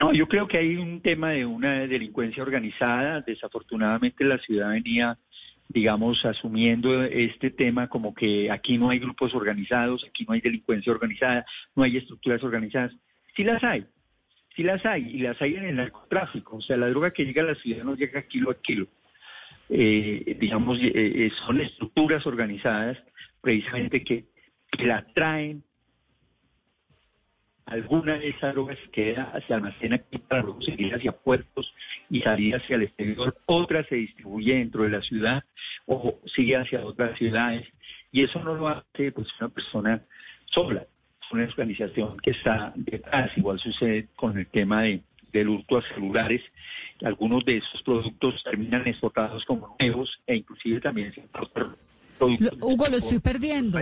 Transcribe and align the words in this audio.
No, 0.00 0.12
yo 0.12 0.28
creo 0.28 0.46
que 0.46 0.58
hay 0.58 0.76
un 0.76 1.00
tema 1.00 1.30
de 1.30 1.46
una 1.46 1.86
delincuencia 1.86 2.42
organizada. 2.42 3.22
Desafortunadamente 3.22 4.24
la 4.24 4.38
ciudad 4.38 4.70
venía, 4.70 5.18
digamos, 5.68 6.24
asumiendo 6.24 7.02
este 7.04 7.50
tema 7.50 7.88
como 7.88 8.14
que 8.14 8.50
aquí 8.50 8.76
no 8.76 8.90
hay 8.90 8.98
grupos 8.98 9.34
organizados, 9.34 10.04
aquí 10.06 10.24
no 10.26 10.34
hay 10.34 10.40
delincuencia 10.42 10.92
organizada, 10.92 11.46
no 11.74 11.82
hay 11.82 11.96
estructuras 11.96 12.42
organizadas. 12.42 12.92
Sí 13.34 13.42
las 13.42 13.62
hay, 13.64 13.86
sí 14.54 14.62
las 14.62 14.84
hay, 14.84 15.02
y 15.08 15.18
las 15.18 15.40
hay 15.40 15.54
en 15.54 15.64
el 15.64 15.76
narcotráfico. 15.76 16.56
O 16.56 16.60
sea, 16.60 16.76
la 16.76 16.88
droga 16.88 17.10
que 17.12 17.24
llega 17.24 17.42
a 17.42 17.46
la 17.46 17.54
ciudad 17.54 17.82
no 17.82 17.96
llega 17.96 18.22
kilo 18.22 18.50
a 18.50 18.60
kilo. 18.60 18.86
Eh, 19.68 20.36
digamos, 20.38 20.78
eh, 20.78 20.92
eh, 20.94 21.30
son 21.46 21.60
estructuras 21.60 22.26
organizadas 22.26 22.98
precisamente 23.40 24.04
que, 24.04 24.26
que 24.70 24.86
la 24.86 25.04
traen 25.14 25.64
alguna 27.66 28.16
de 28.16 28.28
esas 28.28 28.54
drogas 28.54 28.78
queda, 28.92 29.32
se 29.46 29.52
almacena 29.52 29.96
aquí 29.96 30.18
para 30.18 30.42
luego 30.42 30.62
seguir 30.62 30.94
hacia 30.94 31.12
puertos 31.12 31.74
y 32.08 32.20
salir 32.20 32.54
hacia 32.54 32.76
el 32.76 32.84
exterior, 32.84 33.36
otra 33.46 33.84
se 33.84 33.96
distribuye 33.96 34.54
dentro 34.54 34.84
de 34.84 34.90
la 34.90 35.02
ciudad 35.02 35.44
o 35.86 36.20
sigue 36.26 36.56
hacia 36.56 36.84
otras 36.84 37.18
ciudades 37.18 37.66
y 38.12 38.22
eso 38.22 38.40
no 38.42 38.54
lo 38.54 38.68
hace 38.68 39.10
pues 39.12 39.28
una 39.40 39.48
persona 39.48 40.02
sola, 40.46 40.86
es 41.20 41.32
una 41.32 41.44
organización 41.44 42.16
que 42.18 42.30
está 42.30 42.72
detrás, 42.76 43.36
igual 43.36 43.58
sucede 43.58 44.08
con 44.14 44.38
el 44.38 44.46
tema 44.46 44.82
de, 44.82 45.02
del 45.32 45.48
hurto 45.48 45.78
a 45.78 45.82
celulares, 45.82 46.42
algunos 47.02 47.44
de 47.44 47.56
esos 47.58 47.82
productos 47.82 48.42
terminan 48.44 48.86
explotados 48.86 49.44
como 49.44 49.76
nuevos 49.80 50.20
e 50.26 50.36
inclusive 50.36 50.80
también 50.80 51.12
se 51.12 51.24
Hugo, 52.18 52.86
lo 52.88 52.96
estoy 52.96 53.18
perdiendo, 53.18 53.78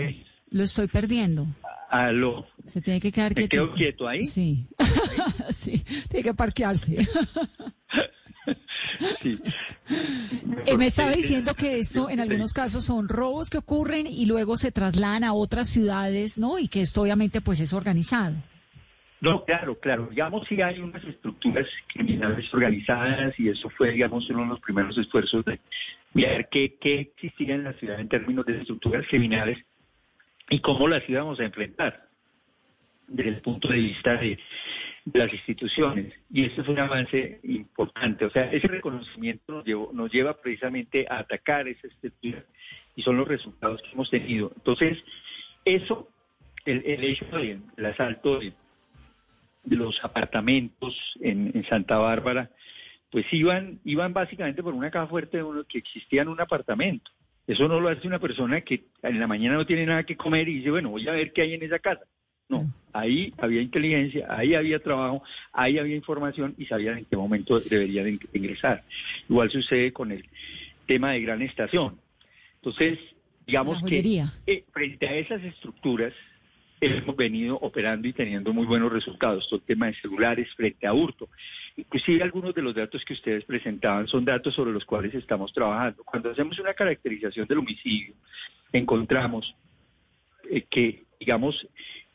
lo 0.55 0.63
estoy 0.63 0.87
perdiendo. 0.87 1.49
Aló. 1.91 2.47
Se 2.67 2.81
tiene 2.81 3.01
que 3.01 3.11
quedar 3.11 3.35
¿Me 3.37 3.49
quedo 3.49 3.73
quieto 3.73 4.07
ahí? 4.07 4.25
Sí. 4.25 4.69
sí, 5.51 5.85
tiene 6.09 6.23
que 6.23 6.35
parquearse. 6.35 7.05
sí. 9.21 9.39
Eh, 10.67 10.77
me 10.77 10.87
estaba 10.87 11.11
diciendo 11.11 11.55
que 11.55 11.79
esto 11.79 12.09
en 12.09 12.21
algunos 12.21 12.53
casos 12.53 12.85
son 12.85 13.09
robos 13.09 13.51
que 13.51 13.59
ocurren 13.59 14.07
y 14.07 14.27
luego 14.27 14.57
se 14.57 14.71
trasladan 14.71 15.25
a 15.25 15.33
otras 15.33 15.69
ciudades, 15.69 16.39
¿no? 16.39 16.61
Y 16.61 16.69
que 16.69 16.83
esto 16.83 17.03
obviamente 17.03 17.41
pues 17.41 17.59
es 17.59 17.73
organizado. 17.73 18.37
No, 19.21 19.45
claro, 19.45 19.77
claro. 19.81 20.07
Digamos, 20.09 20.47
si 20.47 20.63
hay 20.63 20.79
unas 20.79 21.03
estructuras 21.03 21.67
criminales 21.93 22.53
organizadas 22.55 23.35
y 23.41 23.49
eso 23.49 23.69
fue, 23.71 23.91
digamos, 23.91 24.31
uno 24.31 24.43
de 24.43 24.49
los 24.51 24.61
primeros 24.61 24.97
esfuerzos 24.99 25.45
de 25.47 25.59
ver 26.13 26.49
qué, 26.49 26.77
qué 26.81 27.01
existía 27.01 27.57
en 27.57 27.65
la 27.65 27.73
ciudad 27.73 27.99
en 27.99 28.09
términos 28.09 28.47
de 28.47 28.61
estructuras 28.61 29.05
criminales 29.09 29.59
y 30.49 30.61
cómo 30.61 30.89
las 30.89 31.09
íbamos 31.09 31.41
a 31.41 31.45
enfrentar 31.45 32.09
desde 33.07 33.31
el 33.31 33.41
punto 33.41 33.69
de 33.69 33.79
vista 33.79 34.17
de, 34.17 34.39
las 35.13 35.33
instituciones. 35.33 36.15
Y 36.33 36.45
eso 36.47 36.63
es 36.63 36.69
un 36.69 36.79
avance 36.79 37.41
importante. 37.43 38.25
O 38.25 38.31
sea, 38.31 38.51
ese 38.51 38.69
reconocimiento 38.69 39.63
nos, 39.63 39.93
nos 39.93 40.11
lleva 40.11 40.41
precisamente 40.41 41.07
a 41.09 41.19
atacar 41.19 41.69
esa 41.69 41.87
estructura 41.89 42.45
y 42.97 43.03
son 43.03 43.19
los 43.19 43.29
resultados 43.29 43.83
que 43.83 43.91
hemos 43.93 44.09
tenido. 44.09 44.53
Entonces, 44.57 44.99
eso, 45.65 46.09
el, 46.65 47.05
hecho 47.05 47.27
del 47.27 47.87
asalto 47.87 48.39
de, 48.39 48.55
los 49.65 50.03
apartamentos 50.03 50.95
en, 51.21 51.53
en, 51.55 51.65
Santa 51.67 51.99
Bárbara, 51.99 52.51
pues 53.11 53.27
iban, 53.33 53.81
iban 53.85 54.13
básicamente 54.13 54.63
por 54.63 54.75
una 54.75 54.91
caja 54.91 55.07
fuerte 55.07 55.39
de 55.39 55.43
uno 55.43 55.65
que 55.65 55.79
existía 55.79 56.23
en 56.23 56.29
un 56.29 56.41
apartamento. 56.41 57.11
Eso 57.47 57.69
no 57.69 57.81
lo 57.81 57.89
hace 57.89 58.07
una 58.07 58.19
persona 58.19 58.63
que 58.63 58.85
en 59.03 59.21
la 59.21 59.27
mañana 59.27 59.57
no 59.57 59.67
tiene 59.67 59.85
nada 59.85 60.05
que 60.05 60.17
comer 60.17 60.49
y 60.49 60.57
dice, 60.57 60.71
bueno, 60.71 60.91
voy 60.91 61.07
a 61.09 61.13
ver 61.13 61.33
qué 61.33 61.43
hay 61.43 61.55
en 61.55 61.63
esa 61.63 61.79
casa. 61.79 62.05
No, 62.49 62.63
mm. 62.63 62.73
ahí 62.93 63.33
había 63.39 63.61
inteligencia, 63.61 64.27
ahí 64.29 64.55
había 64.55 64.79
trabajo, 64.79 65.23
ahí 65.53 65.79
había 65.79 65.97
información 65.97 66.55
y 66.59 66.67
sabían 66.67 66.99
en 66.99 67.05
qué 67.05 67.17
momento 67.17 67.61
deberían 67.61 68.19
ingresar. 68.33 68.85
Igual 69.29 69.51
sucede 69.51 69.93
con 69.93 70.13
el 70.13 70.25
tema 70.87 71.13
de 71.13 71.23
gran 71.23 71.43
estación. 71.43 71.99
Entonces, 72.57 72.99
digamos 73.47 73.83
que 73.83 74.27
eh, 74.47 74.65
frente 74.73 75.09
a 75.09 75.15
esas 75.15 75.43
estructuras, 75.43 76.13
hemos 76.81 77.17
venido 77.17 77.57
operando 77.57 78.09
y 78.09 78.13
teniendo 78.13 78.53
muy 78.53 78.67
buenos 78.67 78.93
resultados. 78.93 79.49
Todo 79.49 79.61
el 79.61 79.67
tema 79.67 79.87
de 79.87 79.95
celulares 79.95 80.53
frente 80.55 80.87
a 80.87 80.93
hurto. 80.93 81.29
Inclusive 81.77 82.23
algunos 82.23 82.55
de 82.55 82.63
los 82.63 82.75
datos 82.75 83.05
que 83.05 83.15
ustedes 83.15 83.45
presentaban 83.45 84.07
son 84.09 84.25
datos 84.25 84.55
sobre 84.55 84.73
los 84.73 84.85
cuales 84.85 85.15
estamos 85.15 85.53
trabajando. 85.53 86.05
Cuando 86.05 86.31
hacemos 86.31 86.59
una 86.59 86.75
caracterización 86.75 87.47
del 87.47 87.59
homicidio, 87.59 88.15
encontramos 88.73 89.55
eh, 90.51 90.63
que, 90.69 91.05
digamos, 91.19 91.67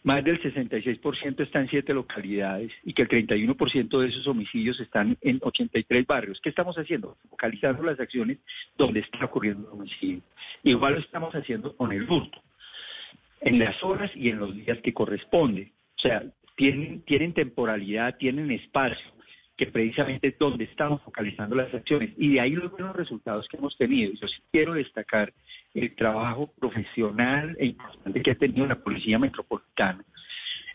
más 0.04 0.24
del 0.24 0.42
66% 0.42 1.42
está 1.42 1.60
en 1.60 1.70
siete 1.70 1.94
localidades 1.94 2.72
y 2.84 2.94
que 2.94 3.02
el 3.02 3.10
31% 3.10 4.00
de 4.00 4.08
esos 4.08 4.28
homicidios 4.28 4.80
están 4.80 5.18
en 5.22 5.40
83 5.42 6.08
barrios. 6.08 6.40
¿Qué 6.42 6.50
estamos 6.50 6.78
haciendo? 6.78 7.18
Focalizando 7.30 7.84
las 7.84 8.00
acciones 8.00 8.38
donde 8.78 9.02
está 9.02 9.26
ocurriendo 9.26 9.68
el 9.68 9.80
homicidio. 9.80 10.22
Igual 10.64 10.94
lo 10.94 11.00
estamos 11.00 11.34
haciendo 11.36 11.76
con 11.76 11.92
el 11.92 12.10
hurto 12.10 12.42
en 13.42 13.60
las 13.60 13.82
horas 13.84 14.12
y 14.16 14.30
en 14.30 14.40
los 14.40 14.56
días 14.56 14.80
que 14.82 14.94
corresponde. 14.94 15.72
O 15.98 16.02
sea, 16.02 16.24
tienen, 16.56 17.02
tienen 17.02 17.34
temporalidad, 17.34 18.18
tienen 18.18 18.52
espacio, 18.52 19.14
que 19.56 19.68
precisamente 19.68 20.30
es 20.30 20.40
donde 20.40 20.66
estamos 20.66 21.02
focalizando 21.02 21.56
las 21.56 21.74
acciones. 21.74 22.12
Y 22.18 22.34
de 22.34 22.42
ahí 22.42 22.52
los 22.52 22.72
buenos 22.72 22.96
resultados 22.96 23.48
que 23.48 23.58
hemos 23.58 23.78
tenido. 23.78 24.12
Yo 24.14 24.28
sí 24.28 24.42
quiero 24.52 24.74
destacar 24.74 25.34
el 25.74 25.96
trabajo 25.96 26.52
profesional 26.60 27.56
e 27.60 27.68
importante 27.68 28.22
que 28.22 28.32
ha 28.32 28.36
tenido 28.36 28.66
la 28.66 28.82
Policía 28.82 29.20
Metropolitana 29.20 30.04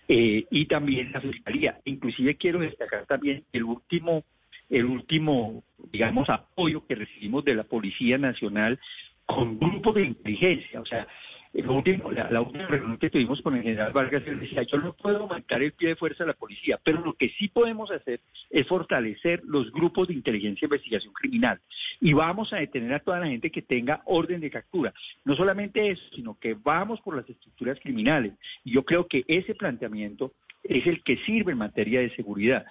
eh, 0.08 0.44
y 0.50 0.66
también 0.66 1.12
la 1.12 1.20
Fiscalía. 1.20 1.80
Inclusive 1.84 2.36
quiero 2.36 2.60
destacar 2.60 3.06
también 3.06 3.44
el 3.52 3.64
último, 3.64 4.24
el 4.68 4.84
último, 4.84 5.64
digamos, 5.92 6.28
apoyo 6.28 6.86
que 6.86 6.94
recibimos 6.94 7.44
de 7.44 7.54
la 7.54 7.64
Policía 7.64 8.18
Nacional 8.18 8.78
con 9.26 9.58
grupos 9.58 9.94
de 9.94 10.04
inteligencia. 10.04 10.80
O 10.80 10.86
sea, 10.86 11.06
el 11.54 11.70
último, 11.70 12.10
la, 12.10 12.40
última 12.40 12.66
reunión 12.66 12.98
que 12.98 13.10
tuvimos 13.10 13.40
con 13.40 13.54
el 13.54 13.62
general 13.62 13.92
Vargas, 13.92 14.24
él 14.26 14.40
decía, 14.40 14.64
yo 14.64 14.78
no 14.78 14.92
puedo 14.92 15.28
marcar 15.28 15.62
el 15.62 15.72
pie 15.72 15.90
de 15.90 15.96
fuerza 15.96 16.24
a 16.24 16.26
la 16.26 16.32
policía, 16.32 16.80
pero 16.82 17.00
lo 17.00 17.14
que 17.14 17.28
sí 17.38 17.46
podemos 17.46 17.92
hacer 17.92 18.20
es 18.50 18.66
fortalecer 18.66 19.40
los 19.44 19.70
grupos 19.70 20.08
de 20.08 20.14
inteligencia 20.14 20.66
e 20.66 20.68
investigación 20.68 21.12
criminal. 21.14 21.60
Y 22.00 22.12
vamos 22.12 22.52
a 22.52 22.56
detener 22.56 22.94
a 22.94 22.98
toda 22.98 23.20
la 23.20 23.28
gente 23.28 23.52
que 23.52 23.62
tenga 23.62 24.02
orden 24.06 24.40
de 24.40 24.50
captura. 24.50 24.92
No 25.24 25.36
solamente 25.36 25.90
eso, 25.90 26.02
sino 26.14 26.36
que 26.40 26.54
vamos 26.54 27.00
por 27.00 27.16
las 27.16 27.28
estructuras 27.30 27.78
criminales. 27.80 28.32
Y 28.64 28.72
yo 28.72 28.84
creo 28.84 29.06
que 29.06 29.24
ese 29.28 29.54
planteamiento 29.54 30.32
es 30.64 30.84
el 30.88 31.04
que 31.04 31.18
sirve 31.18 31.52
en 31.52 31.58
materia 31.58 32.00
de 32.00 32.14
seguridad 32.16 32.66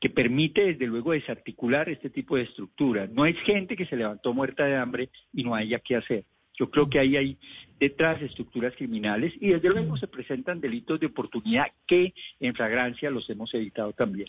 que 0.00 0.10
permite 0.10 0.66
desde 0.66 0.86
luego 0.86 1.12
desarticular 1.12 1.88
este 1.88 2.10
tipo 2.10 2.36
de 2.36 2.42
estructuras. 2.42 3.08
No 3.10 3.24
es 3.24 3.38
gente 3.40 3.76
que 3.76 3.86
se 3.86 3.96
levantó 3.96 4.34
muerta 4.34 4.64
de 4.64 4.76
hambre 4.76 5.10
y 5.32 5.44
no 5.44 5.54
haya 5.54 5.78
qué 5.78 5.96
hacer. 5.96 6.24
Yo 6.58 6.70
creo 6.70 6.88
que 6.88 6.98
ahí 6.98 7.16
hay 7.16 7.38
detrás 7.78 8.20
estructuras 8.22 8.74
criminales 8.74 9.34
y 9.40 9.48
desde 9.48 9.68
luego 9.68 9.96
se 9.96 10.08
presentan 10.08 10.60
delitos 10.60 10.98
de 10.98 11.06
oportunidad 11.06 11.66
que 11.86 12.14
en 12.40 12.54
flagrancia 12.54 13.10
los 13.10 13.28
hemos 13.28 13.52
evitado 13.54 13.92
también. 13.92 14.28